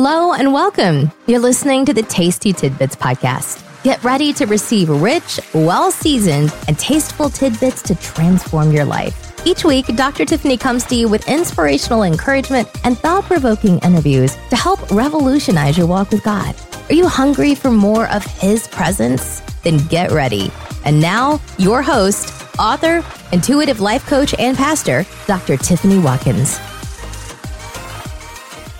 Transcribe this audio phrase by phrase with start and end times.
[0.00, 1.10] Hello and welcome.
[1.26, 3.64] You're listening to the Tasty Tidbits Podcast.
[3.82, 9.36] Get ready to receive rich, well seasoned, and tasteful tidbits to transform your life.
[9.44, 10.24] Each week, Dr.
[10.24, 15.88] Tiffany comes to you with inspirational encouragement and thought provoking interviews to help revolutionize your
[15.88, 16.54] walk with God.
[16.88, 19.40] Are you hungry for more of His presence?
[19.64, 20.52] Then get ready.
[20.84, 25.56] And now, your host, author, intuitive life coach, and pastor, Dr.
[25.56, 26.60] Tiffany Watkins.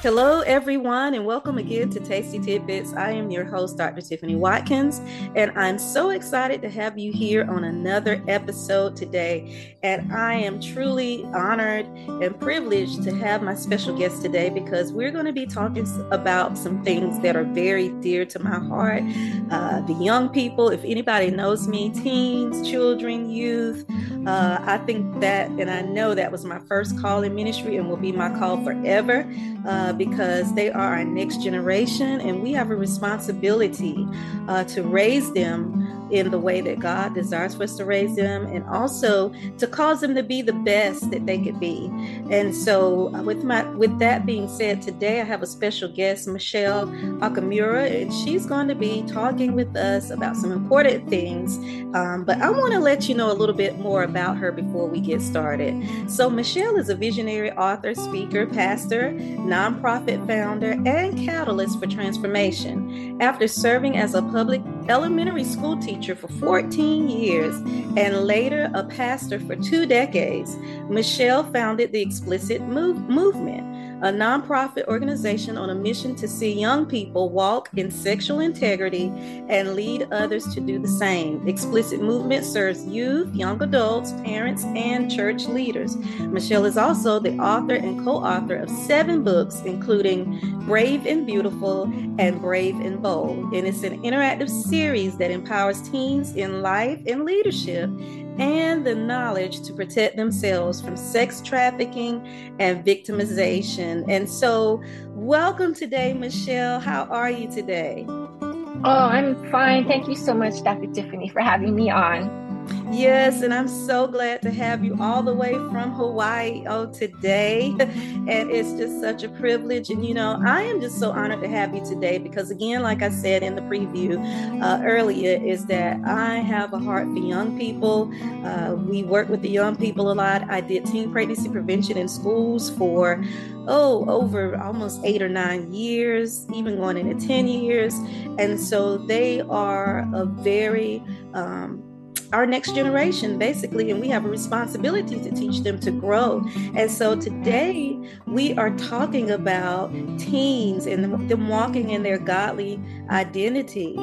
[0.01, 2.93] Hello, everyone, and welcome again to Tasty Tidbits.
[2.93, 4.01] I am your host, Dr.
[4.01, 5.01] Tiffany Watkins,
[5.35, 9.77] and I'm so excited to have you here on another episode today.
[9.83, 15.11] And I am truly honored and privileged to have my special guest today because we're
[15.11, 19.03] going to be talking about some things that are very dear to my heart.
[19.51, 23.85] Uh, the young people, if anybody knows me, teens, children, youth,
[24.29, 27.89] uh, I think that, and I know that was my first call in ministry and
[27.89, 29.29] will be my call forever.
[29.67, 34.07] Uh, uh, because they are our next generation and we have a responsibility
[34.47, 38.47] uh, to raise them in the way that God desires for us to raise them
[38.47, 41.87] and also to cause them to be the best that they could be.
[42.31, 46.27] And so uh, with my with that being said, today I have a special guest,
[46.27, 51.57] Michele Okimura, and she's going to be talking with us about some important things.
[51.95, 54.87] Um, but I want to let you know a little bit more about her before
[54.87, 56.11] we get started.
[56.11, 63.19] So Michele is a visionary author, speaker, pastor, nonprofit founder, and catalyst for transformation.
[63.21, 67.55] After serving as a public elementary school teacher for 14 years
[67.97, 70.57] and later a pastor for two decades,
[70.89, 73.67] Michele founded the Explicit Move- Movement
[74.03, 79.07] a nonprofit organization on a mission to see young people walk in sexual integrity
[79.49, 81.47] and lead others to do the same.
[81.49, 85.97] Explicit Movement serves youth, young adults, parents, and church leaders.
[86.21, 91.85] Michele is also the author and co author of seven books, including Brave and Beautiful
[92.19, 93.53] and Brave and Bold.
[93.53, 97.91] And it's an interactive series that empowers teens in life and leadership
[98.39, 102.27] and the knowledge to protect themselves from sex trafficking
[102.59, 104.05] and victimization.
[104.09, 106.81] And so, welcome today, Michele.
[106.81, 108.05] How are you today?
[108.09, 109.87] Oh, I'm fine.
[109.89, 110.87] Thank you so much, Dr.
[110.93, 112.48] Tiffany, for having me on.
[112.91, 117.75] Yes, and I'm so glad to have you all the way from Hawaii oh today.
[118.29, 119.89] And it's just such a privilege.
[119.89, 123.01] And you know, I am just so honored to have you today because again, like
[123.03, 124.19] I said in the preview
[124.63, 128.13] uh, earlier, is that I have a heart for young people.
[128.45, 130.43] Uh, we work with the young people a lot.
[130.51, 133.25] I did teen pregnancy prevention in schools for
[133.67, 137.95] oh over almost eight or nine years, even going into 10 years.
[138.39, 141.03] And so they are a very
[141.33, 141.88] um,
[142.33, 146.43] our next generation, basically, and we have a responsibility to teach them to grow.
[146.75, 152.81] And so today we are talking about teens and them walking in their godly
[153.11, 153.97] identity.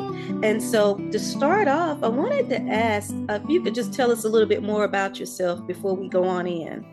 [0.43, 4.25] And so to start off, I wanted to ask if you could just tell us
[4.25, 6.85] a little bit more about yourself before we go on in.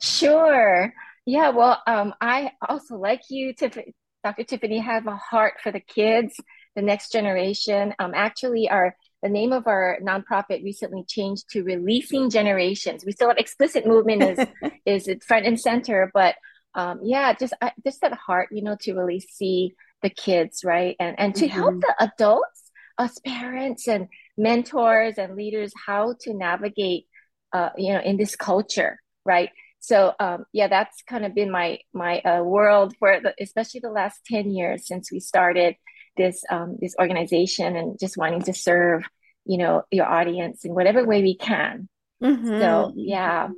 [0.00, 0.92] Sure.
[1.26, 4.44] Yeah, well, um, I also, like you, Dr.
[4.44, 6.34] Tiffany, have a heart for the kids,
[6.74, 7.94] the next generation.
[8.00, 13.04] Um, actually, our the name of our nonprofit recently changed to Releasing Generations.
[13.04, 14.46] We still have explicit movement is
[15.08, 16.34] is front and center, but
[16.74, 21.18] um, yeah, just just that heart, you know, to really see the kids, right, and
[21.18, 21.54] and to mm-hmm.
[21.54, 27.06] help the adults, us parents and mentors and leaders, how to navigate,
[27.52, 29.50] uh, you know, in this culture, right.
[29.78, 33.90] So um, yeah, that's kind of been my my uh, world for the, especially the
[33.90, 35.76] last ten years since we started
[36.16, 39.04] this um, this organization and just wanting to serve
[39.44, 41.88] you know your audience in whatever way we can.
[42.22, 42.60] Mm-hmm.
[42.60, 43.48] so yeah.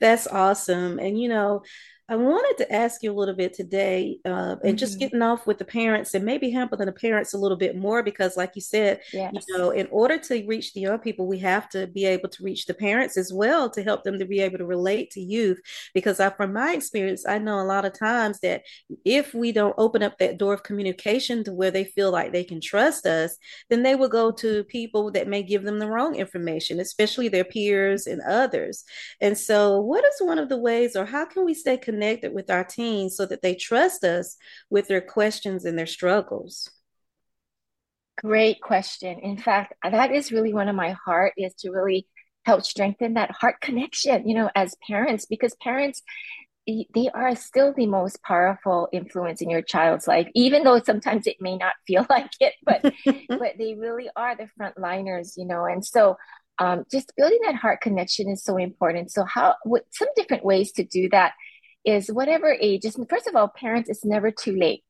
[0.00, 0.98] That's awesome.
[0.98, 1.62] And you know
[2.08, 4.76] I wanted to ask you a little bit today, uh, and mm-hmm.
[4.76, 8.00] just getting off with the parents and maybe hampering the parents a little bit more
[8.04, 9.32] because, like you said, yes.
[9.34, 12.44] you know, in order to reach the young people, we have to be able to
[12.44, 15.60] reach the parents as well to help them to be able to relate to youth.
[15.94, 18.62] Because I, from my experience, I know a lot of times that
[19.04, 22.44] if we don't open up that door of communication to where they feel like they
[22.44, 23.36] can trust us,
[23.68, 27.44] then they will go to people that may give them the wrong information, especially their
[27.44, 28.84] peers and others.
[29.20, 31.95] And so, what is one of the ways, or how can we stay connected?
[31.96, 34.36] Connected with our teens so that they trust us
[34.68, 36.70] with their questions and their struggles?
[38.18, 39.18] Great question.
[39.20, 42.06] In fact, that is really one of my heart is to really
[42.44, 46.02] help strengthen that heart connection, you know, as parents, because parents,
[46.66, 51.36] they are still the most powerful influence in your child's life, even though sometimes it
[51.40, 52.82] may not feel like it, but
[53.28, 55.64] but they really are the frontliners, you know.
[55.64, 56.16] And so
[56.58, 59.12] um, just building that heart connection is so important.
[59.12, 61.34] So how what some different ways to do that
[61.86, 64.82] is whatever age, just first of all, parents, it's never too late.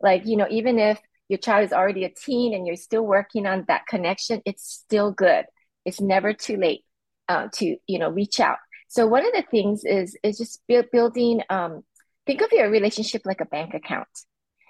[0.00, 3.46] Like, you know, even if your child is already a teen and you're still working
[3.46, 5.46] on that connection, it's still good.
[5.84, 6.84] It's never too late
[7.28, 8.58] uh, to, you know, reach out.
[8.88, 10.60] So one of the things is is just
[10.92, 11.40] building.
[11.48, 11.82] Um,
[12.26, 14.08] think of your relationship like a bank account.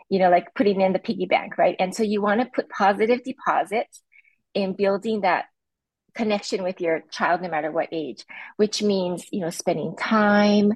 [0.08, 1.75] You know, like putting in the piggy bank, right?
[1.81, 4.02] And so you want to put positive deposits
[4.55, 5.46] in building that
[6.14, 8.25] connection with your child, no matter what age.
[8.56, 10.73] Which means, you know, spending time,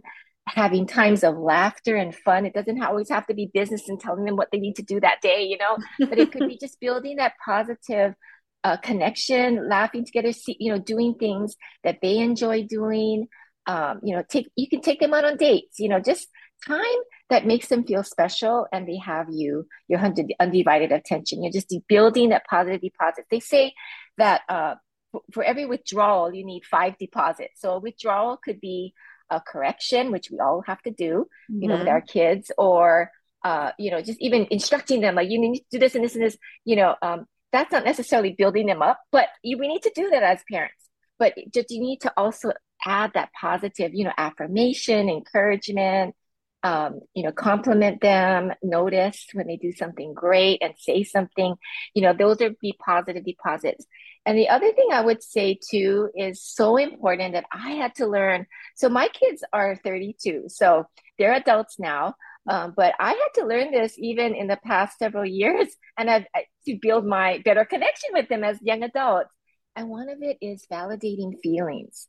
[0.47, 2.47] having times of laughter and fun.
[2.47, 5.01] It doesn't always have to be business and telling them what they need to do
[5.01, 5.77] that day, you know,
[6.09, 8.15] but it could be just building that positive
[8.63, 13.29] uh, connection, laughing together, see, you know, doing things that they enjoy doing.
[13.69, 15.81] Um, you know, take you can take them out on dates.
[15.81, 16.29] You know, just
[16.67, 16.85] time
[17.29, 20.01] that makes them feel special, and they have you your
[20.39, 21.43] undivided attention.
[21.43, 23.25] You're just building that positive deposit.
[23.31, 23.75] They say
[24.19, 24.75] that uh,
[25.11, 27.61] for, for every withdrawal, you need five deposits.
[27.61, 28.95] So a withdrawal could be
[29.31, 31.67] a correction, which we all have to do, you mm-hmm.
[31.67, 31.89] know, with mm-hmm.
[31.91, 33.11] our kids, or
[33.45, 36.15] uh, you know, just even instructing them like you need to do this and this
[36.15, 36.37] and this.
[36.65, 40.11] You know, um, that's not necessarily building them up, but you, we need to do
[40.11, 40.75] that as parents.
[41.19, 42.53] But just you need to also
[42.85, 46.15] add that positive, you know, affirmation, encouragement,
[46.63, 51.55] um, you know, compliment them, notice when they do something great and say something,
[51.95, 53.87] you know, those are be positive deposits.
[54.27, 58.07] And the other thing I would say too is so important that I had to
[58.07, 58.47] learn.
[58.75, 60.87] So my kids are 32, so
[61.17, 62.15] they're adults now.
[62.49, 66.27] Um, but I had to learn this even in the past several years, and I've,
[66.67, 69.31] to build my better connection with them as young adults.
[69.75, 72.09] And one of it is validating feelings.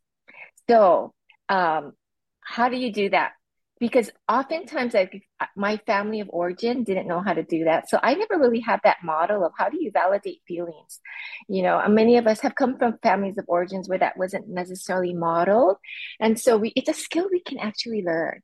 [0.70, 1.14] So,
[1.50, 1.94] um,
[2.42, 3.34] how do you do that?
[3.80, 5.10] Because oftentimes, I,
[5.56, 7.90] my family of origin didn't know how to do that.
[7.90, 11.00] So I never really had that model of how do you validate feelings.
[11.48, 15.14] You know, many of us have come from families of origins where that wasn't necessarily
[15.14, 15.78] modeled,
[16.20, 18.42] and so we, it's a skill we can actually learn.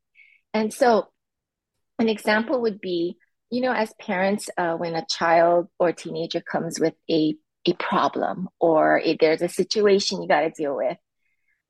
[0.53, 1.07] And so
[1.99, 3.17] an example would be,
[3.49, 7.35] you know, as parents, uh, when a child or teenager comes with a
[7.65, 10.97] a problem or there's a situation you got to deal with,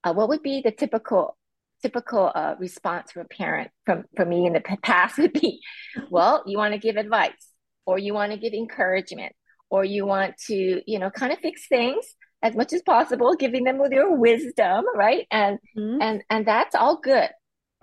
[0.04, 1.38] uh, what would be the typical
[1.84, 5.62] typical uh, response from a parent from from me in the past would be,
[6.10, 7.48] well, you want to give advice
[7.86, 9.34] or you want to give encouragement
[9.70, 12.06] or you want to, you know, kind of fix things
[12.42, 15.28] as much as possible, giving them with your wisdom, right?
[15.30, 16.02] And mm-hmm.
[16.02, 17.30] and and that's all good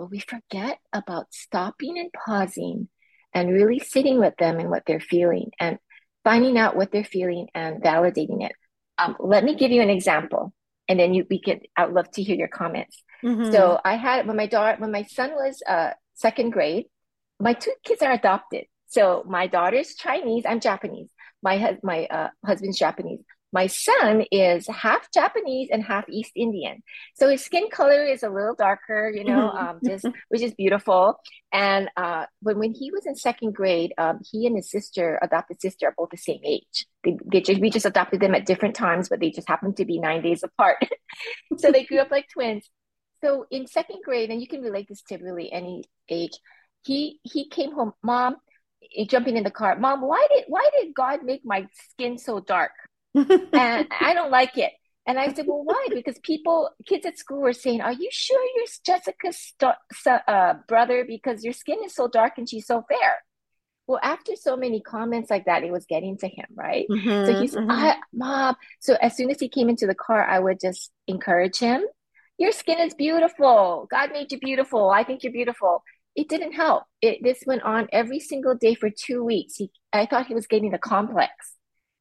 [0.00, 2.88] but we forget about stopping and pausing
[3.35, 5.76] and really sitting with them and what they're feeling and
[6.25, 8.53] finding out what they're feeling and validating it.
[8.96, 10.55] Um, let me give you an example,
[10.91, 11.61] and then you we could.
[11.77, 13.03] I'd love to hear your comments.
[13.25, 13.53] Mm-hmm.
[13.53, 16.87] So I had when my daughter, when my son was uh, second grade,
[17.39, 18.65] my two kids are adopted.
[18.89, 21.09] So my daughter's Chinese, I'm Japanese.
[21.45, 23.21] My my uh, husband's Japanese
[23.52, 26.82] my son is half Japanese and half East Indian.
[27.14, 29.67] So his skin color is a little darker, you know, mm-hmm.
[29.67, 31.17] um, just which is beautiful.
[31.52, 35.61] And uh, when when he was in second grade, um, he and his sister, adopted
[35.61, 36.87] sister, are both the same age.
[37.02, 39.85] They, they just, we just adopted them at different times, but they just happened to
[39.85, 40.76] be nine days apart.
[41.58, 42.69] so they grew up like twins.
[43.23, 46.38] So in second grade, and you can relate this to really any age,
[46.82, 48.37] he he came home, mom,
[49.08, 52.73] jumping in the car, mom, why did why did God make my skin so dark?
[53.15, 54.73] And I don't like it.
[55.07, 55.87] And I said, well, why?
[55.93, 59.55] Because people, kids at school were saying, are you sure you're Jessica's
[60.07, 61.05] uh, brother?
[61.05, 63.19] Because your skin is so dark and she's so fair.
[63.87, 66.87] Well, after so many comments like that, it was getting to him, right?
[66.89, 67.99] Mm-hmm, so he's, mm-hmm.
[68.13, 68.55] mom.
[68.79, 71.82] So as soon as he came into the car, I would just encourage him.
[72.39, 73.89] Your skin is beautiful.
[73.91, 74.91] God made you beautiful.
[74.91, 75.82] I think you're beautiful.
[76.15, 76.84] It didn't help.
[77.03, 79.56] It, this went on every single day for two weeks.
[79.56, 81.32] He, I thought he was getting a complex.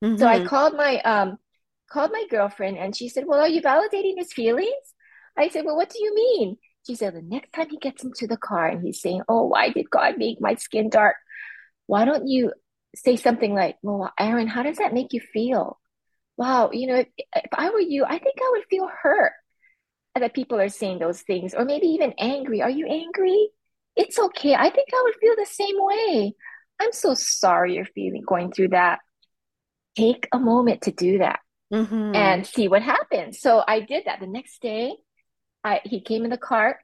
[0.03, 0.18] Mm-hmm.
[0.18, 0.48] So I mm-hmm.
[0.48, 1.38] called my um
[1.89, 4.94] called my girlfriend and she said, Well, are you validating his feelings?
[5.38, 6.58] I said, Well, what do you mean?
[6.88, 9.70] She said, The next time he gets into the car and he's saying, Oh, why
[9.70, 11.15] did God make my skin dark?
[11.88, 12.53] Why don't you
[12.96, 15.79] say something like, Well, Aaron, how does that make you feel?
[16.38, 19.34] Wow, you know, if, if I were you, I think I would feel hurt
[20.15, 22.62] that people are saying those things, or maybe even angry.
[22.62, 23.50] Are you angry?
[23.96, 24.53] It's okay.
[24.53, 26.34] I think I would feel the same way.
[26.79, 29.00] I'm so sorry you're feeling going through that
[30.00, 31.39] take a moment to do that
[31.74, 32.15] mm-hmm.
[32.15, 33.39] and see what happens.
[33.39, 34.20] So I did that.
[34.20, 34.94] The next day,
[35.63, 36.77] I he came in the cart.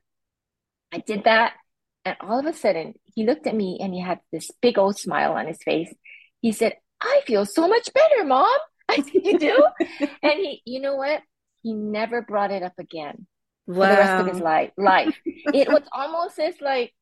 [0.94, 1.54] I did that,
[2.04, 4.98] and all of a sudden, he looked at me and he had this big old
[4.98, 5.94] smile on his face.
[6.42, 8.58] He said, "I feel so much better, mom."
[8.90, 9.68] I said, "You do?"
[10.00, 11.22] and he, you know what?
[11.64, 13.26] He never brought it up again
[13.66, 13.74] wow.
[13.76, 14.72] for the rest of his life.
[14.78, 15.18] Life.
[15.26, 16.94] it was almost as like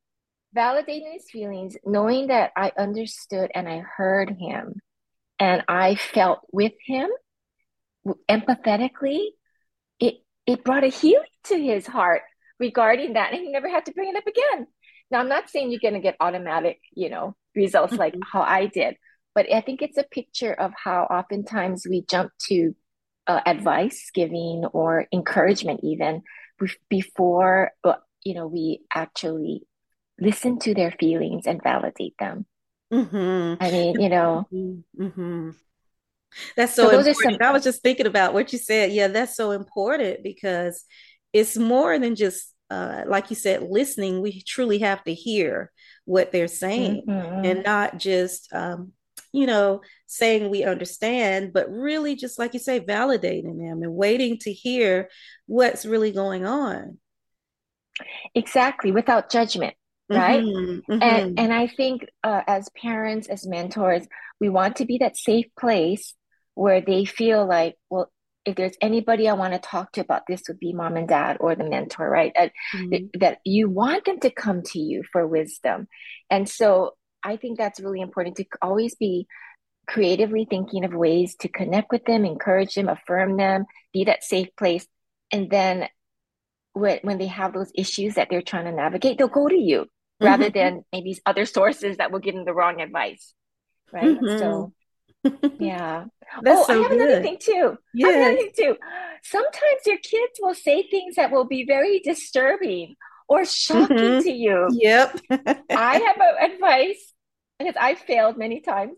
[0.56, 4.80] validating his feelings, knowing that I understood and I heard him
[5.40, 7.10] and I felt with him
[8.30, 9.28] empathetically,
[10.00, 12.22] it it brought a healing to his heart
[12.60, 14.68] regarding that, and he never had to bring it up again.
[15.12, 18.30] Now, I'm not saying you're going to get automatic, you know, results like mm-hmm.
[18.32, 18.96] how I did,
[19.36, 22.76] but I think it's a picture of how oftentimes we jump to
[23.28, 26.24] uh, advice giving or encouragement even
[26.90, 29.64] before, uh, you know, we actually
[30.20, 32.46] listen to their feelings and validate them.
[32.94, 33.64] Mm-hmm.
[33.64, 34.48] I mean, you know.
[34.54, 35.50] Mm-hmm.
[36.56, 37.42] That's so, so important.
[37.42, 38.92] Some- I was just thinking about what you said.
[38.92, 40.86] Yeah, that's so important because
[41.32, 44.22] it's more than just uh, like you said, listening.
[44.22, 45.72] We truly have to hear
[46.06, 47.46] what they're saying mm-hmm.
[47.46, 48.92] and not just um,
[49.32, 54.38] you know saying we understand but really just like you say validating them and waiting
[54.38, 55.10] to hear
[55.48, 56.98] what's really going on
[58.36, 59.76] exactly without judgment
[60.10, 60.44] right?
[60.44, 61.02] Mm-hmm, mm-hmm.
[61.02, 64.06] and and i think uh, as parents as mentors
[64.40, 66.14] we want to be that safe place
[66.56, 68.12] where they feel like well
[68.46, 71.38] if there's anybody i want to talk to about this would be mom and dad
[71.40, 72.34] or the mentor right?
[72.76, 73.20] Mm-hmm.
[73.20, 75.88] that you want them to come to you for wisdom.
[76.30, 76.92] And so
[77.24, 79.28] i think that's really important to always be
[79.88, 84.50] creatively thinking of ways to connect with them encourage them affirm them be that safe
[84.58, 84.88] place.
[85.32, 85.88] And then
[86.74, 89.88] when, when they have those issues that they're trying to navigate they'll go to you
[90.22, 90.26] mm-hmm.
[90.26, 93.34] rather than maybe other sources that will give them the wrong advice
[93.92, 94.40] right mm-hmm.
[94.40, 94.74] so
[95.60, 96.06] yeah.
[96.42, 97.02] That's oh, so I have good.
[97.02, 97.78] another thing too.
[97.94, 98.08] Yeah.
[98.08, 98.76] I have another thing too.
[99.24, 102.96] Sometimes your kids will say things that will be very disturbing
[103.28, 104.22] or shocking mm-hmm.
[104.22, 104.68] to you.
[104.72, 105.20] Yep.
[105.30, 105.36] I
[105.70, 107.14] have a, advice
[107.60, 108.98] because I've failed many times.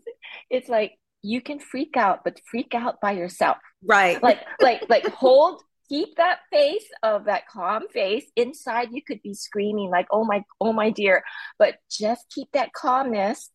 [0.50, 3.58] It's like you can freak out, but freak out by yourself.
[3.84, 4.20] Right.
[4.22, 8.24] Like like like hold keep that face of that calm face.
[8.36, 11.22] Inside you could be screaming like oh my oh my dear
[11.58, 13.50] but just keep that calmness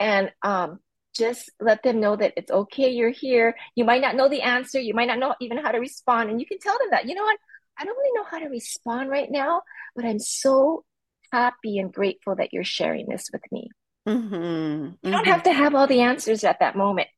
[0.00, 0.80] and um
[1.16, 3.56] just let them know that it's okay you're here.
[3.76, 4.80] You might not know the answer.
[4.80, 7.14] You might not know even how to respond and you can tell them that you
[7.14, 7.38] know what?
[7.78, 9.62] I don't really know how to respond right now
[9.94, 10.84] but i'm so
[11.32, 13.70] happy and grateful that you're sharing this with me.
[14.06, 14.34] Mm-hmm.
[14.34, 15.06] Mm-hmm.
[15.06, 17.08] you don't have to have all the answers at that moment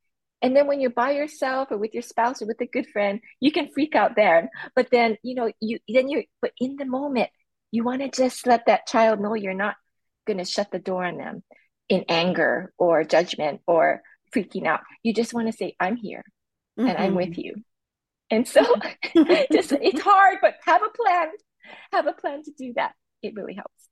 [0.43, 3.21] and then when you're by yourself or with your spouse or with a good friend
[3.41, 6.85] you can freak out there but then you know you then you're but in the
[6.85, 7.31] moment
[7.71, 9.77] you want to just let that child know you're not
[10.27, 11.43] going to shut the door on them
[11.89, 14.03] in anger or judgment or
[14.35, 14.81] freaking out.
[15.03, 16.25] You just want to say, I'm here
[16.79, 16.89] mm-hmm.
[16.89, 17.41] and I'm with mm-hmm.
[17.41, 17.55] you.
[18.31, 18.63] And so
[19.53, 21.29] just it's hard, but have a plan.
[21.93, 22.93] Have a plan to do that.
[23.23, 23.89] It really helps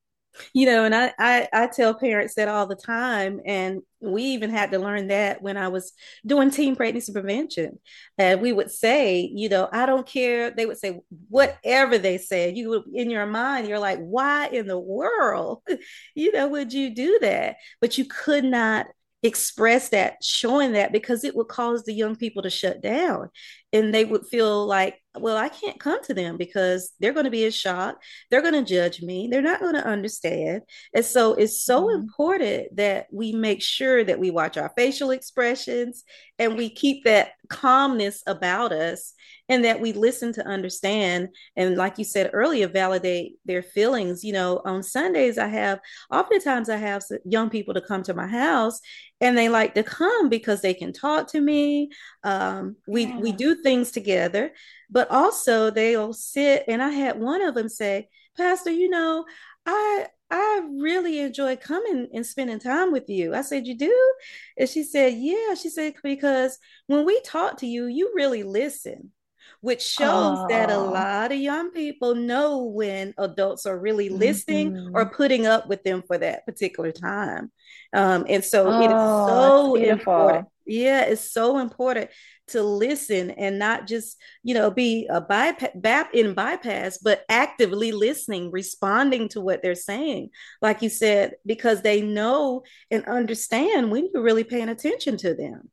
[0.53, 4.51] you know and I, I, I tell parents that all the time and we even
[4.51, 5.93] had to learn that when i was
[6.27, 7.79] doing teen pregnancy prevention.
[8.19, 12.57] And we would say you know i don't care they would say whatever they said
[12.57, 15.63] you would in your mind you're like why in the world
[16.15, 17.57] you know would you do that?
[17.81, 18.87] But you could not
[19.23, 23.31] express that showing that because it would cause the young people to shut down
[23.75, 27.31] and they would feel like well i can't come to them because they're going to
[27.31, 28.01] be in shock.
[28.31, 29.29] They're going to judge me.
[29.31, 30.63] They're not going to understand.
[30.95, 32.01] And so it's so mm-hmm.
[32.01, 36.05] important that we make sure that we watch our facial expressions
[36.39, 39.13] and we keep that calmness about us
[39.49, 44.25] and that we listen to understand and like you said earlier validate their feelings.
[44.25, 48.27] You know on sundays i have oftentimes i have young people to come to my
[48.27, 48.81] house
[49.25, 51.91] and they like to come because they can talk to me
[52.23, 53.19] um, we yeah.
[53.19, 54.53] we do things together
[54.91, 59.25] but also they'll sit and i had one of them say pastor you know
[59.67, 63.35] i I really enjoy coming and spending time with you.
[63.35, 64.15] I said, You do?
[64.59, 65.55] And she said, Yeah.
[65.55, 69.13] She said, Because when we talk to you, you really listen
[69.61, 70.49] which shows Aww.
[70.51, 74.97] that a lot of young people know when adults are really listening mm-hmm.
[74.97, 77.51] or putting up with them for that particular time.
[77.95, 80.49] Um, and so oh, it is so important.
[80.67, 82.11] Yeah, it's so important
[82.49, 88.51] to listen and not just, you know, be a bypass in bypass, but actively listening,
[88.51, 90.31] responding to what they're saying.
[90.63, 95.71] Like you said, because they know and understand when you're really paying attention to them.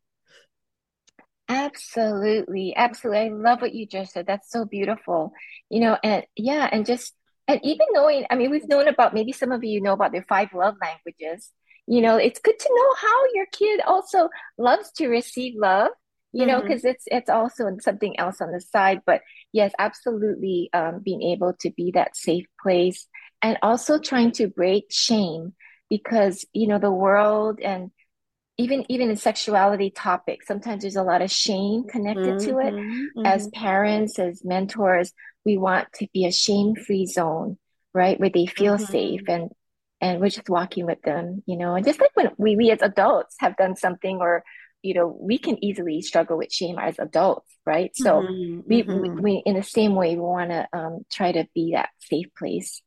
[1.51, 2.73] Absolutely.
[2.75, 3.19] Absolutely.
[3.19, 4.25] I love what you just said.
[4.25, 5.33] That's so beautiful.
[5.69, 7.13] You know, and yeah, and just,
[7.47, 10.25] and even knowing, I mean, we've known about, maybe some of you know about their
[10.29, 11.51] five love languages.
[11.87, 15.89] You know, it's good to know how your kid also loves to receive love,
[16.31, 16.89] you know, because mm-hmm.
[16.89, 19.01] it's, it's also something else on the side.
[19.05, 20.69] But yes, absolutely.
[20.73, 23.07] Um, being able to be that safe place
[23.41, 25.53] and also trying to break shame
[25.89, 27.91] because, you know, the world and,
[28.61, 32.73] even even in sexuality topics sometimes there's a lot of shame connected mm-hmm, to it
[32.73, 33.25] mm-hmm.
[33.25, 35.11] as parents as mentors
[35.45, 37.57] we want to be a shame free zone
[37.93, 38.91] right where they feel mm-hmm.
[38.91, 39.49] safe and
[39.99, 42.81] and we're just walking with them you know and just like when we, we as
[42.81, 44.43] adults have done something or
[44.81, 48.83] you know we can easily struggle with shame as adults right so mm-hmm, we, we,
[48.83, 49.21] mm-hmm.
[49.21, 52.81] we in the same way we want to um, try to be that safe place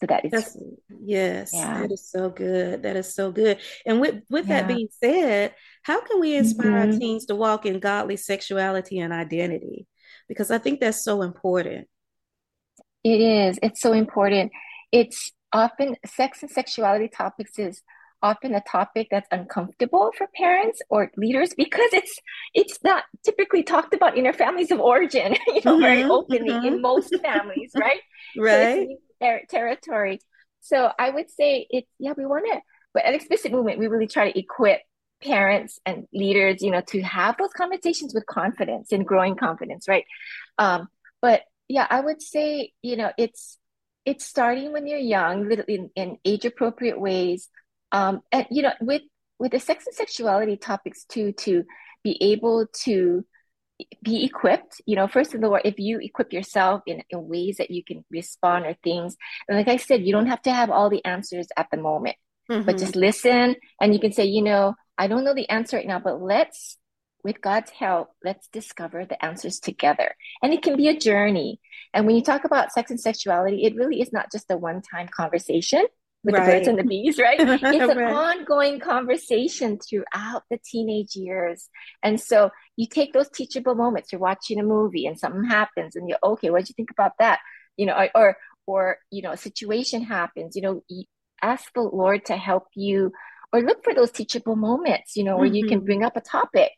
[0.00, 0.56] So that is That's,
[1.00, 1.80] yes, yeah.
[1.80, 2.84] that is so good.
[2.84, 3.58] That is so good.
[3.84, 4.60] And with with yeah.
[4.60, 6.92] that being said, how can we inspire mm-hmm.
[6.92, 9.88] our teens to walk in godly sexuality and identity?
[10.28, 11.88] Because I think that's so important.
[13.02, 13.58] It is.
[13.60, 14.52] It's so important.
[14.92, 17.82] It's often sex and sexuality topics is
[18.22, 22.18] often a topic that's uncomfortable for parents or leaders because it's
[22.52, 26.50] it's not typically talked about in their families of origin you know mm-hmm, very openly
[26.50, 26.66] mm-hmm.
[26.66, 28.00] in most families right
[28.36, 30.20] right so ter- territory.
[30.60, 32.60] So i would say it's yeah we want to
[32.92, 34.80] but at explicit movement we really try to equip
[35.22, 40.04] parents and leaders you know to have those conversations with confidence and growing confidence right?
[40.58, 40.88] Um
[41.22, 43.58] but yeah i would say you know it's
[44.08, 47.50] it's starting when you're young in, in age appropriate ways.
[47.92, 49.02] Um, and you know with
[49.38, 51.64] with the sex and sexuality topics too to
[52.02, 53.24] be able to
[54.02, 57.70] be equipped you know first of all if you equip yourself in, in ways that
[57.70, 59.16] you can respond or things
[59.48, 62.16] and like i said you don't have to have all the answers at the moment
[62.50, 62.64] mm-hmm.
[62.64, 65.86] but just listen and you can say you know i don't know the answer right
[65.86, 66.76] now but let's
[67.24, 70.14] with god's help let's discover the answers together.
[70.40, 71.60] And it can be a journey.
[71.92, 75.08] And when you talk about sex and sexuality it really is not just a one-time
[75.08, 75.84] conversation
[76.24, 76.46] with right.
[76.46, 77.38] the birds and the bees, right?
[77.40, 78.12] It's an right.
[78.12, 81.68] ongoing conversation throughout the teenage years.
[82.02, 84.12] And so you take those teachable moments.
[84.12, 86.50] You're watching a movie and something happens, and you're okay.
[86.50, 87.38] What do you think about that?
[87.76, 90.56] You know, or, or or you know, a situation happens.
[90.56, 90.82] You know,
[91.40, 93.12] ask the Lord to help you,
[93.52, 95.16] or look for those teachable moments.
[95.16, 95.54] You know, where mm-hmm.
[95.54, 95.86] you can mm-hmm.
[95.86, 96.72] bring up a topic,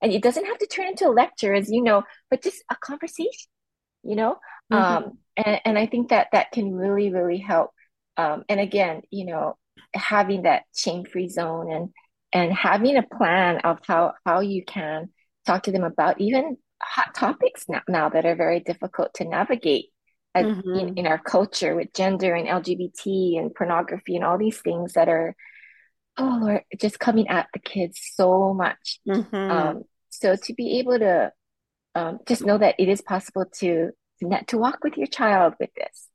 [0.00, 2.76] and it doesn't have to turn into a lecture, as you know, but just a
[2.76, 3.50] conversation.
[4.04, 4.36] You know,
[4.72, 4.74] mm-hmm.
[4.74, 7.70] um, and and I think that that can really really help
[8.16, 9.56] um, and again you know
[9.94, 11.88] having that shame free zone and
[12.32, 15.10] and having a plan of how how you can
[15.46, 19.86] talk to them about even hot topics now, now that are very difficult to navigate
[20.34, 20.78] as, mm-hmm.
[20.78, 25.08] in, in our culture with gender and lgbt and pornography and all these things that
[25.08, 25.36] are
[26.18, 29.36] oh lord just coming at the kids so much mm-hmm.
[29.36, 31.30] um, so to be able to
[31.94, 33.90] um, just know that it is possible to
[34.46, 36.08] to walk with your child with this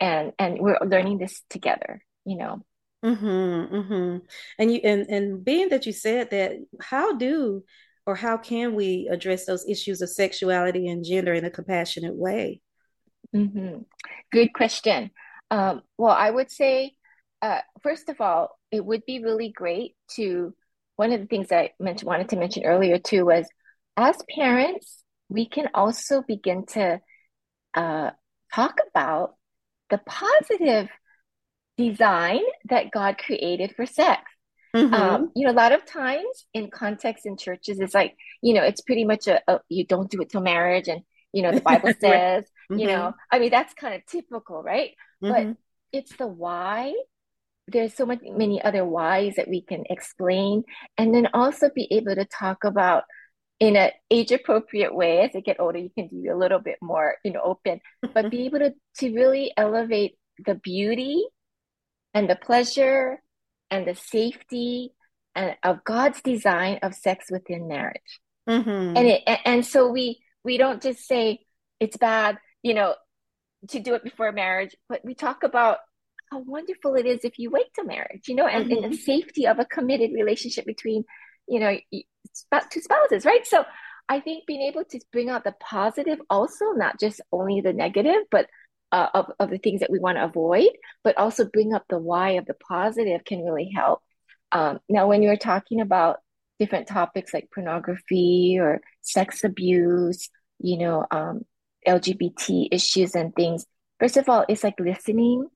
[0.00, 2.60] and and we're learning this together you know
[3.04, 4.18] mm-hmm, mm-hmm.
[4.58, 7.62] and you and and being that you said that how do
[8.06, 12.60] or how can we address those issues of sexuality and gender in a compassionate way
[13.34, 13.78] mm-hmm.
[14.32, 15.10] good question
[15.50, 16.92] um, well i would say
[17.42, 20.54] uh, first of all it would be really great to
[20.96, 23.46] one of the things i mentioned wanted to mention earlier too was
[23.96, 27.00] as parents we can also begin to
[27.74, 28.10] uh,
[28.54, 29.35] talk about
[29.90, 30.88] the positive
[31.76, 34.22] design that God created for sex.
[34.74, 34.94] Mm-hmm.
[34.94, 38.62] Um, you know, a lot of times in context in churches, it's like, you know,
[38.62, 41.60] it's pretty much a, a you don't do it till marriage, and you know, the
[41.72, 42.78] Bible says, mm-hmm.
[42.78, 44.90] you know, I mean, that's kind of typical, right?
[45.22, 45.32] Mm-hmm.
[45.32, 45.56] But
[45.92, 46.94] it's the why.
[47.68, 50.64] There's so many many other whys that we can explain,
[50.98, 53.04] and then also be able to talk about
[53.58, 56.76] in an age appropriate way as they get older you can be a little bit
[56.82, 57.80] more you know open
[58.14, 61.24] but be able to to really elevate the beauty
[62.14, 63.22] and the pleasure
[63.70, 64.92] and the safety
[65.34, 68.96] and of god's design of sex within marriage mm-hmm.
[68.96, 71.38] and it and so we we don't just say
[71.80, 72.94] it's bad you know
[73.68, 75.78] to do it before marriage but we talk about
[76.30, 78.84] how wonderful it is if you wait to marriage you know and, mm-hmm.
[78.84, 81.04] and the safety of a committed relationship between
[81.48, 81.76] you know
[82.70, 83.46] two spouses, right?
[83.46, 83.64] So
[84.08, 88.22] I think being able to bring out the positive also, not just only the negative,
[88.30, 88.46] but
[88.92, 90.68] uh, of, of the things that we want to avoid,
[91.02, 94.00] but also bring up the why of the positive can really help.
[94.52, 96.18] Um, now, when you're talking about
[96.58, 101.44] different topics like pornography or sex abuse, you know, um,
[101.86, 103.66] LGBT issues and things,
[103.98, 105.48] first of all, it's like listening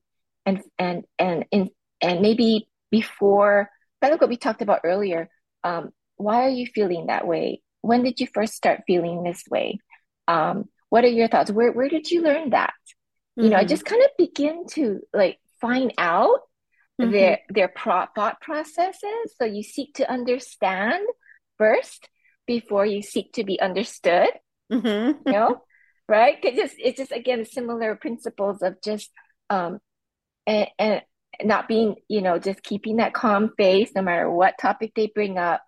[0.45, 1.69] and and and and,
[2.01, 3.69] and maybe before,
[4.01, 5.29] kind of what we talked about earlier,
[5.63, 5.91] um,
[6.21, 7.61] why are you feeling that way?
[7.81, 9.79] When did you first start feeling this way?
[10.27, 11.51] Um, what are your thoughts?
[11.51, 12.73] Where where did you learn that?
[13.37, 13.43] Mm-hmm.
[13.43, 13.69] You know, I mm-hmm.
[13.69, 16.39] just kind of begin to like find out
[17.01, 17.11] mm-hmm.
[17.11, 19.35] their their pro- thought processes.
[19.37, 21.05] So you seek to understand
[21.57, 22.09] first
[22.45, 24.29] before you seek to be understood.
[24.71, 25.27] Mm-hmm.
[25.27, 25.61] You know,
[26.07, 26.37] right?
[26.43, 29.09] It's just it's just again similar principles of just
[29.49, 29.79] um
[30.45, 31.01] and, and
[31.43, 35.37] not being you know just keeping that calm face no matter what topic they bring
[35.37, 35.61] up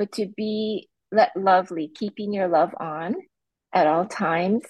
[0.00, 3.16] but to be let lovely keeping your love on
[3.70, 4.62] at all times.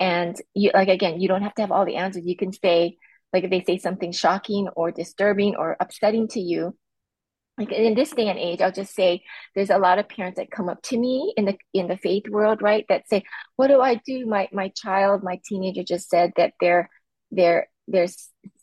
[0.00, 2.26] And you like again you don't have to have all the answers.
[2.26, 2.96] You can say
[3.32, 6.76] like if they say something shocking or disturbing or upsetting to you
[7.58, 9.22] like in this day and age i'll just say
[9.54, 12.24] there's a lot of parents that come up to me in the in the faith
[12.28, 13.22] world right that say
[13.56, 14.26] what do i do?
[14.26, 16.88] My my child my teenager just said that they're
[17.30, 18.08] they're they're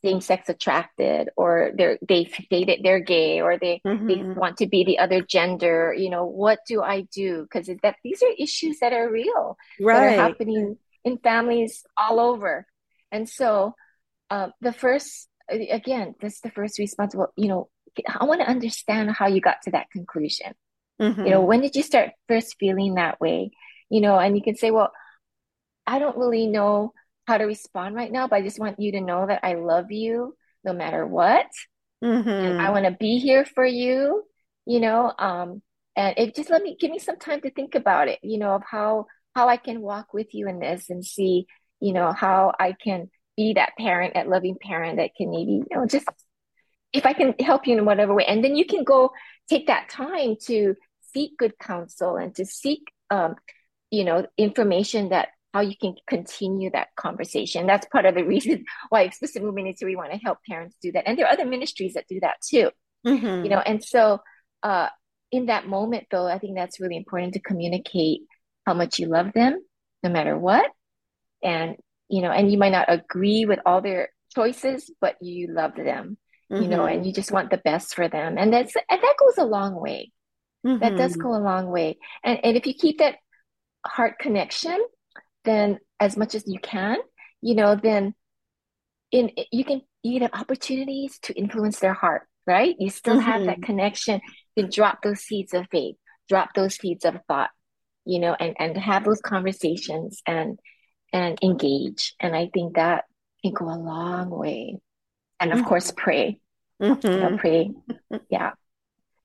[0.02, 4.08] same sex attracted or they're they've dated they're gay or they mm-hmm.
[4.08, 7.96] they want to be the other gender you know what do i do because that
[8.04, 9.96] these are issues that are real right.
[9.96, 12.66] that are happening in families all over
[13.12, 13.74] and so
[14.30, 17.70] um, the first again this is the first responsible you know
[18.16, 20.54] i want to understand how you got to that conclusion
[21.02, 21.26] mm-hmm.
[21.26, 23.52] you know when did you start first feeling that way
[23.90, 24.92] you know and you can say well
[25.86, 26.94] i don't really know
[27.30, 29.92] how to respond right now, but I just want you to know that I love
[29.92, 31.48] you no matter what.
[32.04, 32.28] Mm-hmm.
[32.28, 34.24] And I want to be here for you,
[34.66, 35.14] you know.
[35.18, 35.62] Um,
[35.96, 38.56] and it just let me give me some time to think about it, you know,
[38.56, 41.46] of how how I can walk with you in this and see,
[41.80, 45.66] you know, how I can be that parent, that loving parent that can maybe, you
[45.72, 46.08] know, just
[46.94, 48.26] if I can help you in whatever way.
[48.26, 49.12] And then you can go
[49.48, 50.76] take that time to
[51.14, 53.36] seek good counsel and to seek um,
[53.92, 57.66] you know, information that how you can continue that conversation.
[57.66, 60.92] That's part of the reason why Explicit Movement is we want to help parents do
[60.92, 61.08] that.
[61.08, 62.72] And there are other ministries that do that too.
[63.06, 63.44] Mm-hmm.
[63.44, 64.20] You know, and so
[64.64, 64.90] uh,
[65.32, 68.22] in that moment though, I think that's really important to communicate
[68.66, 69.60] how much you love them,
[70.04, 70.70] no matter what.
[71.44, 71.78] And
[72.10, 76.18] you know, and you might not agree with all their choices, but you love them,
[76.52, 76.64] mm-hmm.
[76.64, 76.98] you know, mm-hmm.
[76.98, 78.38] and you just want the best for them.
[78.38, 80.12] And that's and that goes a long way.
[80.66, 80.80] Mm-hmm.
[80.80, 81.22] That does mm-hmm.
[81.22, 81.98] go a long way.
[82.24, 83.16] And and if you keep that
[83.86, 84.78] heart connection,
[85.50, 86.98] then as much as you can,
[87.42, 88.14] you know, then
[89.12, 92.76] in you can you have opportunities to influence their heart, right?
[92.80, 93.30] You still mm-hmm.
[93.30, 93.64] have that mm-hmm.
[93.64, 94.22] connection
[94.58, 95.96] to drop those seeds of faith,
[96.28, 97.50] drop those seeds of thought,
[98.06, 100.60] you know, and and have those conversations and
[101.12, 102.16] and engage.
[102.20, 103.06] And I think that
[103.44, 104.78] can go a long way.
[105.40, 105.68] And of mm-hmm.
[105.68, 106.40] course, pray.
[106.82, 107.08] Mm-hmm.
[107.08, 107.38] You know, mm-hmm.
[107.38, 107.72] pray.
[108.30, 108.52] Yeah.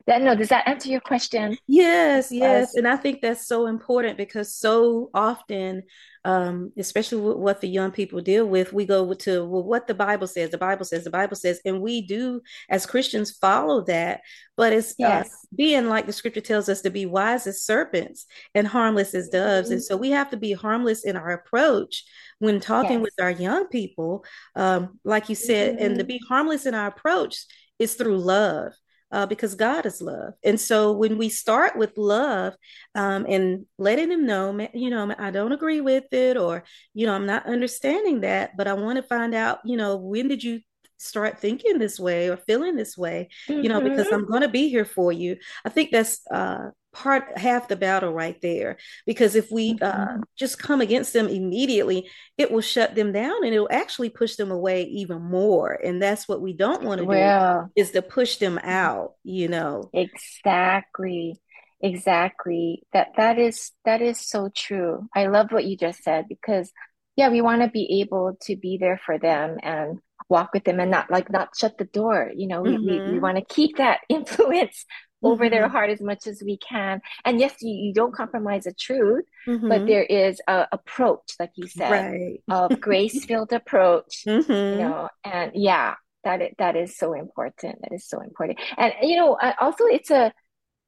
[0.07, 1.57] That, no, does that answer your question?
[1.67, 2.75] Yes, yes.
[2.75, 5.85] and I think that's so important because so often,
[6.25, 10.27] um, especially what the young people deal with, we go to well, what the Bible
[10.27, 14.23] says, the Bible says, the Bible says, and we do as Christians follow that.
[14.57, 15.47] But it's uh, yes.
[15.55, 19.69] being like the scripture tells us to be wise as serpents and harmless as doves.
[19.69, 19.75] Mm-hmm.
[19.75, 22.05] And so we have to be harmless in our approach
[22.39, 23.03] when talking yes.
[23.03, 24.25] with our young people,
[24.57, 25.85] um, like you said, mm-hmm.
[25.85, 26.09] and to mm-hmm.
[26.09, 27.45] be harmless in our approach
[27.79, 28.73] is through love
[29.12, 30.35] uh, because God is love.
[30.43, 32.55] And so when we start with love
[32.95, 36.64] um, and letting them know, you know, I don't agree with it, or,
[36.95, 40.29] you know, I'm not understanding that, but I want to find out, you know, when
[40.29, 40.61] did you
[40.97, 43.62] start thinking this way or feeling this way, mm-hmm.
[43.62, 44.14] you know, because mm-hmm.
[44.14, 45.37] I'm going to be here for you.
[45.64, 50.23] I think that's uh, part half the battle right there because if we uh, mm-hmm.
[50.39, 54.37] just come against them immediately it will shut them down and it will actually push
[54.37, 58.01] them away even more and that's what we don't want to well, do is to
[58.01, 61.35] push them out you know exactly
[61.81, 66.73] exactly that that is that is so true i love what you just said because
[67.17, 70.81] yeah we want to be able to be there for them and walk with them
[70.81, 72.87] and not like not shut the door you know mm-hmm.
[72.87, 73.21] we, we, we mm-hmm.
[73.21, 74.87] want to keep that influence
[75.25, 75.73] over their mm-hmm.
[75.73, 77.01] heart as much as we can.
[77.25, 79.69] And yes, you, you don't compromise the truth, mm-hmm.
[79.69, 82.43] but there is a approach, like you said, right.
[82.49, 84.25] of grace filled approach.
[84.27, 84.53] Mm-hmm.
[84.53, 87.81] You know, and yeah, that is, that is so important.
[87.83, 88.61] That is so important.
[88.77, 90.33] And you know, also it's a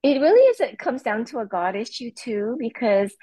[0.03, 3.14] it really is it comes down to a God issue too, because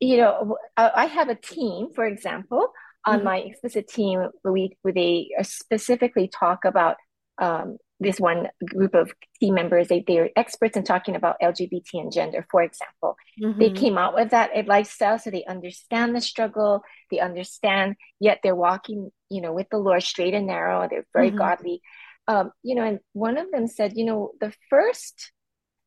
[0.00, 2.68] you know I have a team, for example,
[3.04, 3.24] on mm-hmm.
[3.24, 6.96] my explicit team, where we they specifically talk about
[7.40, 12.12] um, this one group of team members, they, they're experts in talking about LGBT and
[12.12, 13.16] gender, for example.
[13.42, 13.58] Mm-hmm.
[13.58, 18.54] They came out with that lifestyle so they understand the struggle, they understand, yet they're
[18.54, 21.38] walking, you know, with the Lord straight and narrow, they're very mm-hmm.
[21.38, 21.82] godly.
[22.28, 25.32] Um, you know, and one of them said, you know, the first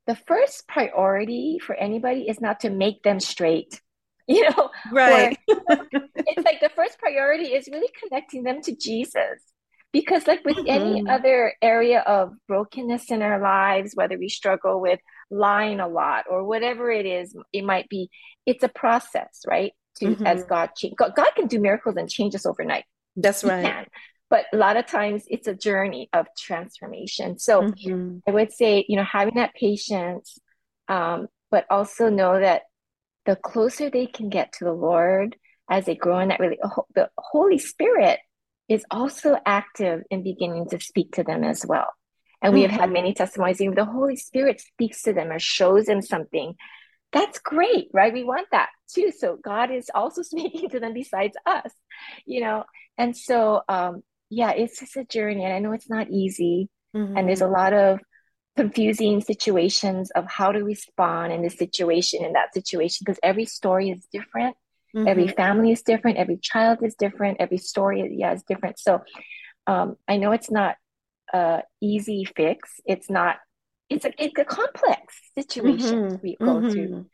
[0.07, 3.81] the first priority for anybody is not to make them straight
[4.27, 9.41] you know right it's like the first priority is really connecting them to jesus
[9.95, 10.67] because like with mm-hmm.
[10.67, 14.99] any other area of brokenness in our lives whether we struggle with
[15.31, 18.09] lying a lot or whatever it is it might be
[18.45, 20.27] it's a process right to mm-hmm.
[20.27, 22.83] as god change god, god, can do miracles and change us overnight
[23.15, 23.85] that's he right can.
[24.29, 28.17] but a lot of times it's a journey of transformation so mm-hmm.
[28.27, 30.37] i would say you know having that patience
[30.89, 32.63] um, but also know that
[33.25, 35.37] the closer they can get to the lord
[35.69, 36.59] as they grow in that really
[36.95, 38.19] the holy spirit
[38.67, 41.87] is also active in beginning to speak to them as well.
[42.41, 45.85] And we have had many testimonies, even the Holy Spirit speaks to them or shows
[45.85, 46.55] them something.
[47.11, 48.13] That's great, right?
[48.13, 49.11] We want that too.
[49.17, 51.71] So God is also speaking to them besides us,
[52.25, 52.65] you know?
[52.97, 55.43] And so, um, yeah, it's just a journey.
[55.43, 56.69] And I know it's not easy.
[56.95, 57.17] Mm-hmm.
[57.17, 57.99] And there's a lot of
[58.55, 63.89] confusing situations of how to respond in this situation, in that situation, because every story
[63.89, 64.55] is different.
[64.95, 65.07] Mm-hmm.
[65.07, 66.17] Every family is different.
[66.17, 67.37] Every child is different.
[67.39, 68.79] Every story, yeah, is different.
[68.79, 69.01] So,
[69.67, 70.75] um, I know it's not
[71.33, 72.79] a easy fix.
[72.85, 73.37] It's not.
[73.89, 76.15] It's a it's a complex situation mm-hmm.
[76.23, 76.69] we go mm-hmm.
[76.69, 77.05] through,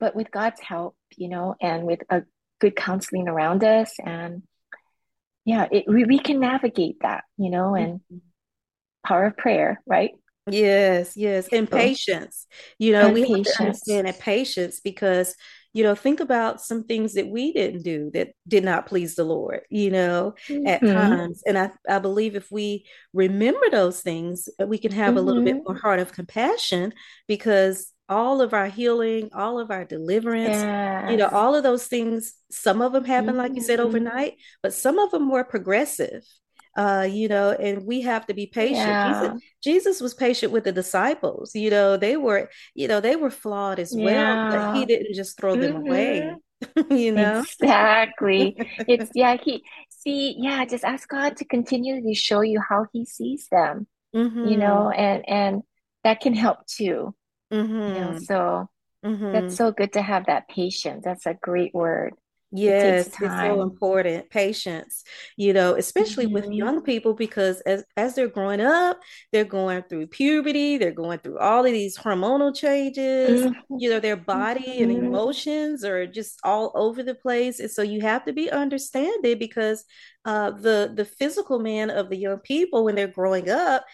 [0.00, 2.22] but with God's help, you know, and with a
[2.60, 4.42] good counseling around us, and
[5.44, 8.18] yeah, it, we we can navigate that, you know, and mm-hmm.
[9.06, 10.12] power of prayer, right?
[10.50, 12.46] Yes, yes, and patience.
[12.78, 13.48] You know, and we patience.
[13.48, 15.34] have to understand and patience because
[15.72, 19.24] you know, think about some things that we didn't do that did not please the
[19.24, 20.66] Lord, you know, mm-hmm.
[20.66, 21.42] at times.
[21.46, 25.18] And I, I believe if we remember those things, uh, we can have mm-hmm.
[25.18, 25.72] a little bit mm-hmm.
[25.72, 26.94] more heart of compassion
[27.26, 31.10] because all of our healing, all of our deliverance, yes.
[31.10, 33.38] you know, all of those things, some of them happen, mm-hmm.
[33.38, 33.88] like you said, mm-hmm.
[33.88, 36.24] overnight, but some of them were progressive
[36.78, 38.76] uh, you know, and we have to be patient.
[38.76, 39.20] Yeah.
[39.20, 41.52] Jesus, Jesus, was patient with the disciples.
[41.56, 45.36] You know, they were, you know, they were flawed as well, but he didn't just
[45.36, 45.62] throw mm-hmm.
[45.62, 46.34] them away.
[46.90, 48.54] you know, exactly.
[48.86, 49.36] it's yeah.
[49.42, 50.64] He see, yeah.
[50.66, 53.88] Just ask God to continually show you how He sees them.
[54.14, 54.46] Mm-hmm.
[54.46, 55.62] You know, and and
[56.04, 57.12] that can help too.
[57.52, 57.72] Mm-hmm.
[57.74, 58.18] You know, mm-hmm.
[58.18, 58.70] so
[59.04, 59.32] mm-hmm.
[59.32, 61.02] that's so good to have that patience.
[61.04, 62.14] That's a great word.
[62.50, 64.30] Yes, it it's so important.
[64.30, 65.04] Patience,
[65.36, 66.34] you know, especially mm-hmm.
[66.34, 68.98] with young people, because as as they're growing up,
[69.32, 73.42] they're going through puberty, they're going through all of these hormonal changes.
[73.42, 73.76] Mm-hmm.
[73.78, 74.82] You know, their body mm-hmm.
[74.82, 79.38] and emotions are just all over the place, and so you have to be understanding
[79.38, 79.84] because
[80.24, 83.84] uh, the the physical man of the young people when they're growing up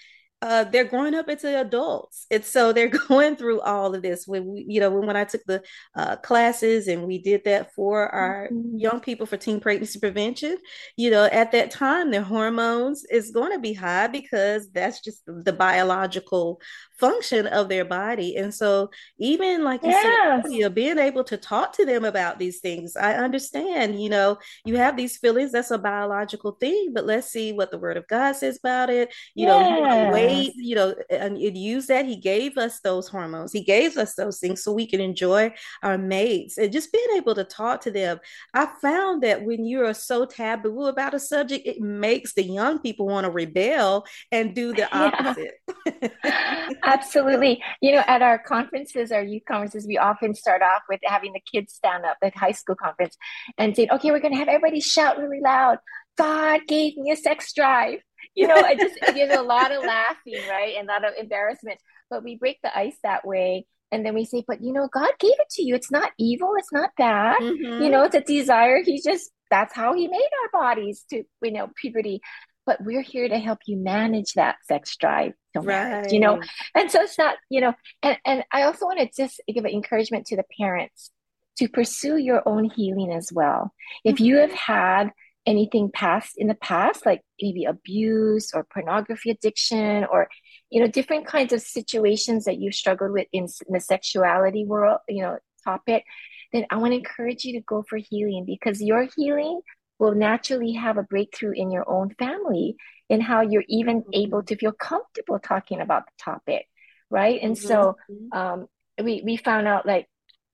[0.45, 2.27] uh, they're growing up into adults.
[2.31, 4.27] And so they're going through all of this.
[4.27, 5.63] When we, you know, when, when I took the
[5.97, 8.77] uh, classes and we did that for our mm-hmm.
[8.77, 10.59] young people for teen pregnancy prevention,
[10.99, 15.23] you know, at that time, their hormones is going to be high because that's just
[15.27, 16.61] the biological
[17.01, 18.37] function of their body.
[18.37, 20.45] And so, even like you yes.
[20.47, 24.77] said, being able to talk to them about these things, I understand, you know, you
[24.77, 28.37] have these feelings, that's a biological thing, but let's see what the word of God
[28.37, 29.13] says about it.
[29.35, 29.81] You yes.
[29.81, 30.11] know,
[30.57, 32.07] you know, and it used that.
[32.07, 35.99] He gave us those hormones, He gave us those things so we can enjoy our
[35.99, 38.20] mates and just being able to talk to them.
[38.53, 42.79] I found that when you are so taboo about a subject, it makes the young
[42.79, 45.55] people want to rebel and do the opposite.
[45.87, 46.75] Yeah.
[46.85, 47.62] Absolutely.
[47.81, 51.40] You know, at our conferences, our youth conferences, we often start off with having the
[51.40, 53.16] kids stand up at high school conference
[53.59, 55.79] and say, okay, we're going to have everybody shout really loud.
[56.16, 58.01] God gave me a sex drive.
[58.35, 60.75] You know, it just, there's a lot of laughing, right?
[60.79, 61.79] And a lot of embarrassment.
[62.11, 63.66] But we break the ice that way.
[63.92, 65.75] And then we say, but you know, God gave it to you.
[65.75, 66.55] It's not evil.
[66.59, 67.40] It's not bad.
[67.40, 67.83] Mm-hmm.
[67.83, 68.83] You know, it's a desire.
[68.83, 72.20] He just, that's how he made our bodies to, you know, puberty
[72.66, 76.11] but we're here to help you manage that sex drive right.
[76.11, 76.40] you know
[76.75, 79.70] and so it's not you know and, and i also want to just give an
[79.70, 81.11] encouragement to the parents
[81.59, 83.73] to pursue your own healing as well
[84.05, 84.25] if mm-hmm.
[84.25, 85.11] you have had
[85.47, 90.29] anything past in the past like maybe abuse or pornography addiction or
[90.71, 94.99] you know different kinds of situations that you've struggled with in, in the sexuality world
[95.09, 96.05] you know topic
[96.53, 99.61] then i want to encourage you to go for healing because your healing
[99.99, 102.77] will naturally have a breakthrough in your own family
[103.09, 104.15] in how you're even mm-hmm.
[104.15, 106.67] able to feel comfortable talking about the topic
[107.11, 107.67] right and mm-hmm.
[107.67, 107.97] so
[108.33, 108.67] um,
[109.03, 110.07] we, we found out like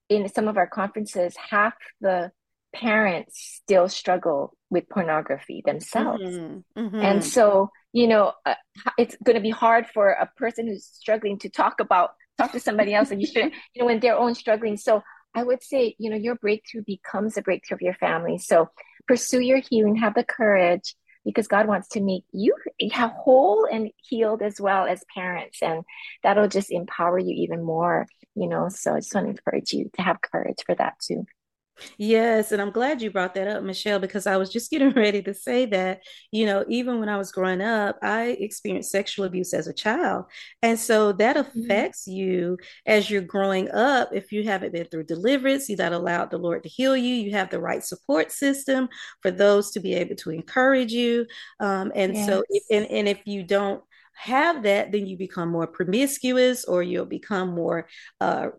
[0.09, 2.31] in some of our conferences half the
[2.73, 6.79] parents still struggle with pornography themselves mm-hmm.
[6.79, 6.99] mm-hmm.
[6.99, 8.55] and so you know uh,
[8.97, 12.59] it's going to be hard for a person who's struggling to talk about talk to
[12.59, 15.01] somebody else and you should you know when they're own struggling so
[15.35, 18.69] i would say you know your breakthrough becomes a breakthrough of your family so
[19.07, 22.55] pursue your healing, have the courage because God wants to make you
[22.97, 25.59] whole and healed as well as parents.
[25.61, 25.83] And
[26.23, 28.69] that'll just empower you even more, you know.
[28.69, 31.25] So I just want to encourage you to have courage for that too.
[31.97, 35.21] Yes, and I'm glad you brought that up, Michele, because I was just getting ready
[35.23, 39.53] to say that, you know, even when I was growing up, I experienced sexual abuse
[39.53, 40.25] as a child.
[40.61, 41.61] And so that mm-hmm.
[41.61, 42.17] affects mm-hmm.
[42.17, 44.09] you as you're growing up.
[44.13, 47.31] If you haven't been through deliverance, you that allowed the Lord to heal you, you
[47.31, 48.89] have the right support system
[49.21, 51.25] for those to be able to encourage you.
[51.59, 52.27] Um, and yes.
[52.27, 56.83] so, if, and, and if you don't have that, then you become more promiscuous or
[56.83, 57.87] you'll become more
[58.19, 58.49] uh,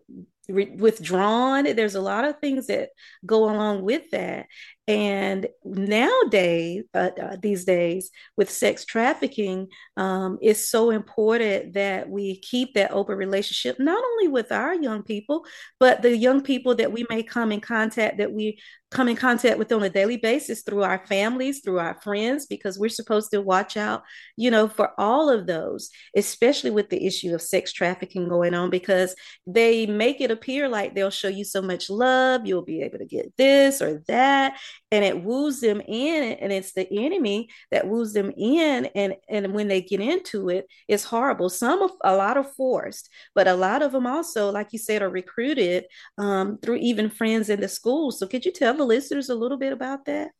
[0.49, 1.63] re- withdrawn.
[1.63, 2.89] There's a lot of things that
[3.25, 4.47] go along with that.
[4.85, 12.39] And nowadays, uh, uh, these days, with sex trafficking, um, it's so important that we
[12.39, 15.45] keep that open relationship, not only with our young people,
[15.79, 18.59] but the young people that we may come in contact that we
[18.93, 22.77] come in contact with on a daily basis through our families, through our friends, because
[22.77, 24.03] we're supposed to watch out,
[24.37, 28.69] you know, for all of those, especially with the issue of sex trafficking going on,
[28.69, 29.15] because
[29.47, 33.05] they make it appear like they'll show you so much love, you'll be able to
[33.05, 34.59] get this or that,
[34.91, 39.53] and it woos them in, and it's the enemy that woos them in, and and
[39.53, 41.49] when they get into it, it's horrible.
[41.49, 45.01] Some of a lot of forced, but a lot of them also, like you said,
[45.01, 45.85] are recruited
[46.17, 48.11] um, through even friends in the school.
[48.11, 50.31] So could you tell the listeners a little bit about that?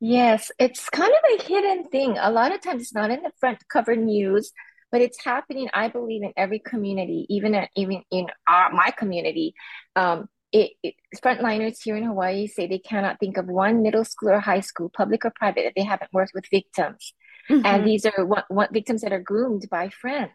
[0.00, 2.18] Yes, it's kind of a hidden thing.
[2.20, 4.52] A lot of times it's not in the front cover news,
[4.92, 9.54] but it's happening, I believe, in every community, even at, even in our, my community.
[9.96, 14.30] Um, it, it, frontliners here in Hawaii say they cannot think of one middle school
[14.30, 17.12] or high school, public or private, that they haven't worked with victims.
[17.50, 17.66] Mm-hmm.
[17.66, 20.30] And these are what, what victims that are groomed by friends.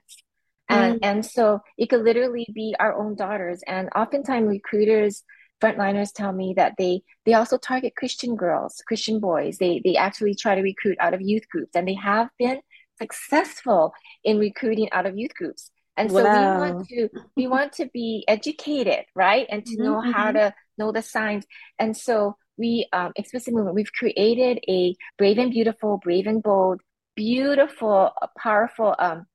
[0.68, 1.06] And, mm-hmm.
[1.06, 3.64] and so it could literally be our own daughters.
[3.66, 5.24] And oftentimes recruiters
[5.62, 9.58] frontliners tell me that they they also target Christian girls, Christian boys.
[9.58, 12.60] They they actually try to recruit out of youth groups, and they have been
[12.98, 15.72] successful in recruiting out of youth groups.
[16.00, 16.56] And so wow.
[16.56, 20.38] we want to we want to be educated, right, and to mm-hmm, know how mm-hmm.
[20.38, 21.46] to know the signs.
[21.78, 26.82] And so we um, Explicit Movement we've created a brave and beautiful, brave and bold,
[27.16, 29.26] beautiful, powerful um,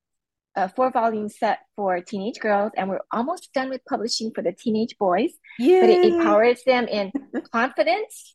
[0.56, 4.52] a four volume set for teenage girls, and we're almost done with publishing for the
[4.52, 5.32] teenage boys.
[5.58, 5.80] Yay.
[5.80, 7.12] But it empowers them in
[7.52, 8.34] confidence,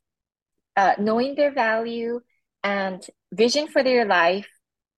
[0.75, 2.21] uh, knowing their value,
[2.63, 4.47] and vision for their life,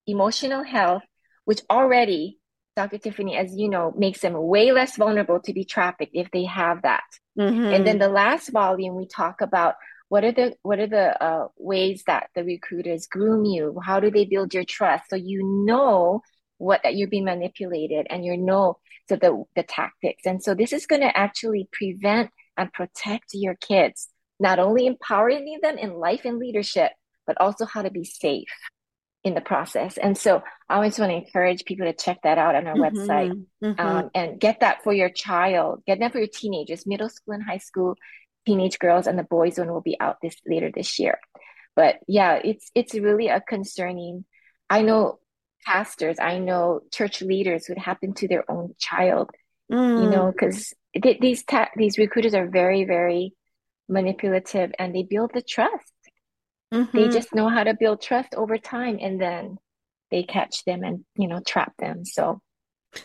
[0.06, 1.04] emotional health,
[1.46, 2.40] which already,
[2.76, 2.98] Dr.
[2.98, 6.84] Tiffany, as you know, makes them way less vulnerable to be trafficked if they have
[6.84, 7.04] that.
[7.38, 7.74] Mm-hmm.
[7.74, 9.76] And then the last volume, we talk about
[10.12, 14.12] what are the what are the uh, ways that the recruiters groom you how do
[14.12, 16.22] they build your trust so you know
[16.58, 20.74] what that you're being manipulated and you know so the the tactics and so this
[20.74, 26.26] is going to actually prevent and protect your kids not only empowering them in life
[26.26, 26.92] and leadership
[27.26, 28.52] but also how to be safe
[29.24, 32.56] in the process and so i always want to encourage people to check that out
[32.56, 33.32] on our mm-hmm, website
[33.64, 33.80] mm-hmm.
[33.80, 37.44] Um, and get that for your child get that for your teenagers middle school and
[37.44, 37.96] high school
[38.46, 41.20] teenage girls and the boys one will be out this later this year
[41.76, 44.26] but yeah it's it's really a concerning
[44.70, 45.20] i know
[45.66, 49.30] pastors, I know church leaders would happen to their own child,
[49.72, 50.04] mm.
[50.04, 53.34] you know, because th- these ta- these recruiters are very, very
[53.88, 55.94] manipulative and they build the trust.
[56.74, 56.98] Mm-hmm.
[56.98, 59.58] They just know how to build trust over time and then
[60.10, 62.06] they catch them and, you know, trap them.
[62.06, 62.42] So,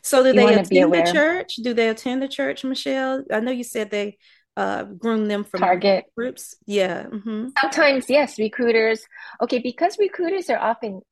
[0.03, 1.57] so do they attend the church?
[1.57, 3.25] Do they attend the church, Michele?
[3.33, 4.19] I know you said they
[4.57, 6.57] uh, groom them from target groups.
[6.67, 7.05] Yeah.
[7.05, 7.49] Mm-hmm.
[7.61, 9.05] Sometimes, yes, recruiters.
[9.43, 11.03] Okay, because recruiters are often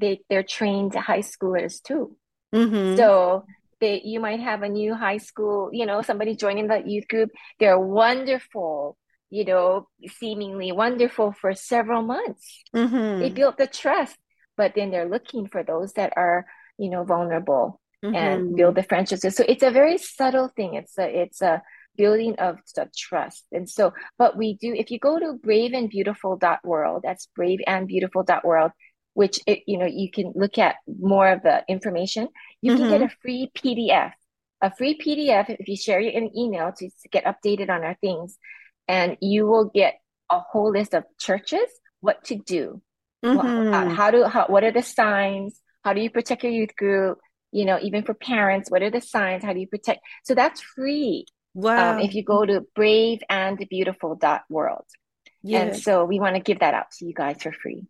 [0.00, 2.16] they they're trained high schoolers too.
[2.54, 2.96] Mm-hmm.
[2.96, 3.44] So
[3.80, 7.30] they you might have a new high school, you know, somebody joining that youth group.
[7.60, 8.96] They're wonderful,
[9.30, 12.62] you know, seemingly wonderful for several months.
[12.74, 13.20] Mm-hmm.
[13.20, 14.16] They built the trust,
[14.56, 16.46] but then they're looking for those that are,
[16.78, 18.14] you know, vulnerable mm-hmm.
[18.14, 19.22] and build the friendships.
[19.22, 20.74] So it's a very subtle thing.
[20.74, 21.62] It's a it's a
[21.96, 23.44] building of the trust.
[23.52, 28.72] And so, but we do, if you go to braveandbeautiful.world, that's braveandbeautiful.world,
[29.16, 32.28] which it, you know you can look at more of the information
[32.60, 32.82] you mm-hmm.
[32.82, 33.16] can get mm-hmm.
[33.16, 34.12] a free pdf
[34.60, 38.36] a free pdf if you share an email to, to get updated on our things
[38.88, 39.94] and you will get
[40.30, 41.68] a whole list of churches
[42.00, 42.80] what to do
[43.24, 43.72] mm-hmm.
[43.72, 47.18] how, how do how, what are the signs how do you protect your youth group
[47.52, 50.60] you know even for parents what are the signs how do you protect so that's
[50.60, 54.84] free wow um, if you go to braveandbeautiful.world
[55.42, 55.62] yes.
[55.62, 57.86] and so we want to give that out to you guys for free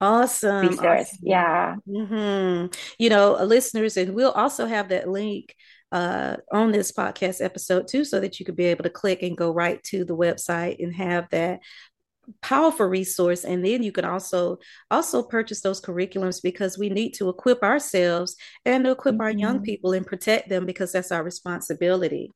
[0.00, 0.78] Awesome.
[0.78, 1.18] Awesome.
[1.22, 1.76] Yeah.
[1.88, 2.66] Mm-hmm.
[2.98, 5.56] You know, uh, listeners, and we'll also have that link
[5.92, 9.36] uh, on this podcast episode too, so that you could be able to click and
[9.36, 11.60] go right to the website and have that
[12.42, 14.58] powerful resource and then you can also
[14.90, 19.22] also purchase those curriculums because we need to equip ourselves and equip mm-hmm.
[19.22, 19.64] our young mm-hmm.
[19.64, 22.30] people and protect them because that's our responsibility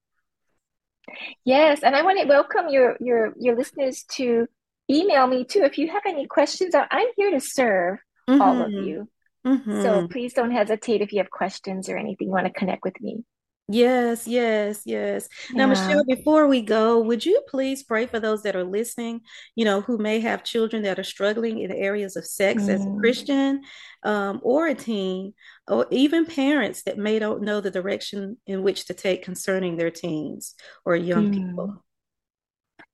[1.44, 4.48] yes and i want to welcome your your your listeners to
[4.90, 6.74] email me too if you have any questions.
[6.74, 8.40] I'm here to serve mm-hmm.
[8.40, 8.86] all of mm-hmm.
[8.86, 9.08] you.
[9.46, 9.82] Mm-hmm.
[9.82, 13.00] So please don't hesitate if you have questions or anything you want to connect with
[13.00, 13.24] me.
[13.68, 15.28] Yes, yes, yes.
[15.52, 15.66] Now, yeah.
[15.66, 19.20] Michele, before we go, would you please pray for those that are listening,
[19.54, 22.68] you know, who may have children that are struggling in areas of sex mm.
[22.68, 22.98] as a mm.
[22.98, 23.62] Christian
[24.02, 25.32] um, or a teen,
[25.68, 29.90] or even parents that may don't know the direction in which to take concerning their
[29.90, 30.54] teens
[30.84, 31.34] or young mm.
[31.34, 31.84] people?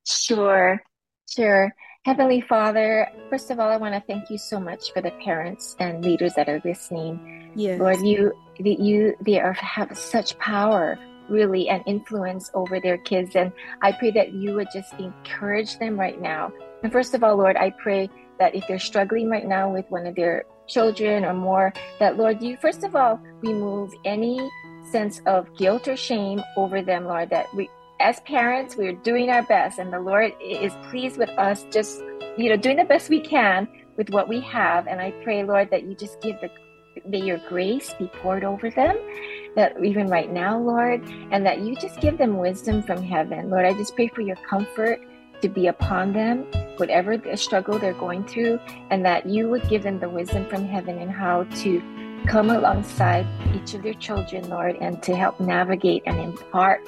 [0.07, 0.81] Sure.
[1.29, 1.73] Sure.
[2.05, 5.75] Heavenly Father, first of all, I want to thank you so much for the parents
[5.79, 7.51] and leaders that are listening.
[7.55, 7.79] Yes.
[7.79, 8.31] Lord, you,
[8.65, 10.97] you, they are have such power,
[11.29, 13.51] really, and influence over their kids, and
[13.81, 16.51] I pray that you would just encourage them right now.
[16.83, 20.07] And first of all, Lord, I pray that if they're struggling right now with one
[20.07, 24.49] of their children or more, that Lord, you first of all remove any
[24.91, 29.43] sense of guilt or shame over them, Lord, that we, as parents, we're doing our
[29.43, 32.01] best and the Lord is pleased with us just,
[32.37, 34.87] you know, doing the best we can with what we have.
[34.87, 36.49] And I pray, Lord, that you just give the
[37.07, 38.97] may your grace be poured over them,
[39.55, 43.49] that even right now, Lord, and that you just give them wisdom from heaven.
[43.49, 44.99] Lord, I just pray for your comfort
[45.41, 46.45] to be upon them,
[46.77, 50.65] whatever the struggle they're going through, and that you would give them the wisdom from
[50.65, 51.81] heaven and how to
[52.27, 53.25] come alongside
[53.55, 56.81] each of their children, Lord, and to help navigate and impart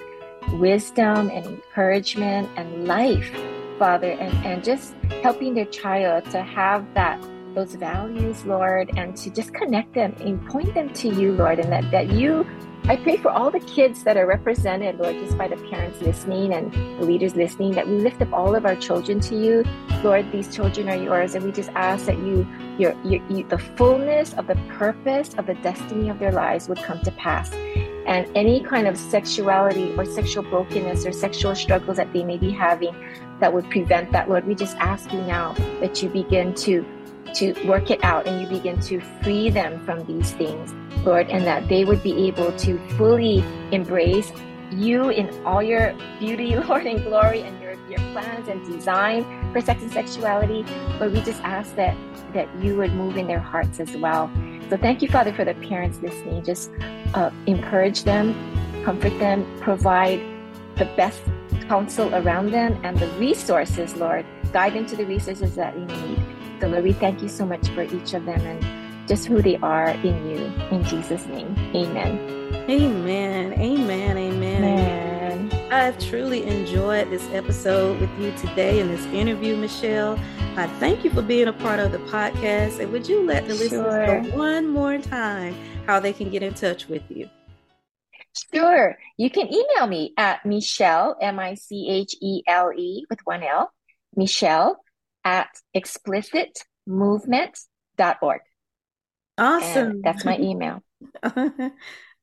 [0.53, 3.31] wisdom and encouragement and life,
[3.79, 4.93] Father, and, and just
[5.23, 7.23] helping their child to have that
[7.53, 11.71] those values, Lord, and to just connect them and point them to you, Lord, and
[11.71, 12.45] that, that you
[12.85, 16.51] I pray for all the kids that are represented, Lord, just by the parents listening
[16.51, 19.63] and the leaders listening, that we lift up all of our children to you.
[20.03, 22.47] Lord, these children are yours, and we just ask that you,
[22.79, 26.79] your, your, you, the fullness of the purpose of the destiny of their lives would
[26.79, 27.53] come to pass.
[28.07, 32.49] And any kind of sexuality or sexual brokenness or sexual struggles that they may be
[32.49, 32.95] having
[33.39, 36.83] that would prevent that, Lord, we just ask you now that you begin to
[37.35, 40.73] to work it out and you begin to free them from these things,
[41.05, 44.31] Lord, and that they would be able to fully embrace
[44.71, 49.61] you in all your beauty, Lord, and glory and your, your plans and design for
[49.61, 50.65] sex and sexuality.
[50.97, 51.97] But we just ask that
[52.33, 54.31] that you would move in their hearts as well.
[54.69, 56.45] So thank you, Father, for the parents listening.
[56.45, 56.71] Just
[57.13, 58.33] uh, encourage them,
[58.85, 60.21] comfort them, provide
[60.77, 61.21] the best
[61.67, 64.25] counsel around them and the resources, Lord.
[64.53, 66.19] Guide them to the resources that they need
[66.69, 70.29] we thank you so much for each of them and just who they are in
[70.29, 70.37] you.
[70.71, 72.41] In Jesus' name, amen.
[72.69, 73.53] Amen.
[73.53, 74.17] Amen.
[74.17, 74.63] Amen.
[74.63, 75.71] Amen.
[75.71, 80.19] I've truly enjoyed this episode with you today in this interview, Michele.
[80.55, 82.79] I thank you for being a part of the podcast.
[82.79, 83.63] And would you let the sure.
[83.63, 85.55] listeners know one more time
[85.87, 87.29] how they can get in touch with you?
[88.53, 88.97] Sure.
[89.17, 93.43] You can email me at Michele, M I C H E L E with one
[93.43, 93.71] L,
[94.15, 94.77] Michele
[95.23, 98.41] at explicitmovement.org.
[99.37, 99.91] Awesome.
[99.91, 100.83] And that's my email.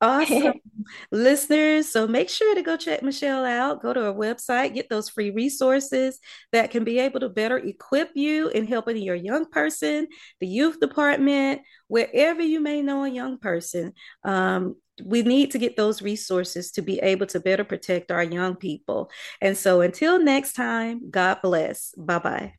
[0.00, 0.54] awesome.
[1.12, 3.82] Listeners, so make sure to go check Michele out.
[3.82, 6.18] Go to her website, get those free resources
[6.52, 10.06] that can be able to better equip you in helping your young person,
[10.40, 13.92] the youth department, wherever you may know a young person.
[14.24, 18.56] Um, we need to get those resources to be able to better protect our young
[18.56, 19.10] people.
[19.40, 21.94] And so until next time, God bless.
[21.96, 22.54] Bye bye.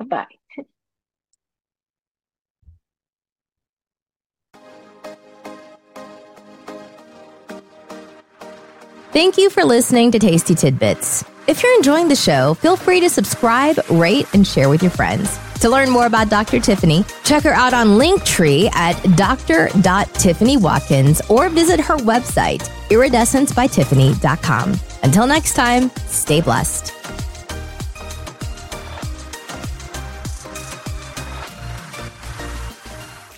[0.00, 0.26] Bye.
[9.12, 11.22] Thank you for listening to Tasty Tidbits.
[11.46, 15.38] If you're enjoying the show, feel free to subscribe, rate, and share with your friends.
[15.60, 16.60] To learn more about Dr.
[16.60, 24.80] Tiffany, check her out on Linktree at dr.tiffanywatkins or visit her website, iridescencebytiffany.com.
[25.02, 27.01] Until next time, stay blessed.